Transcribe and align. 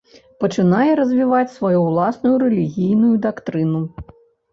Пачынае 0.43 0.91
развіваць 0.99 1.53
сваю 1.57 1.81
ўласную 1.87 2.31
рэлігійную 2.45 3.13
дактрыну. 3.27 3.83